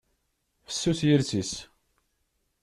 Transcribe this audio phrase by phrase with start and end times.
[0.67, 1.51] Fessus yiles-is.